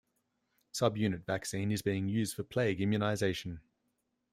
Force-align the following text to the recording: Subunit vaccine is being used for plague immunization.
Subunit 0.73 1.25
vaccine 1.25 1.71
is 1.71 1.83
being 1.83 2.07
used 2.09 2.35
for 2.35 2.41
plague 2.43 2.81
immunization. 2.81 3.61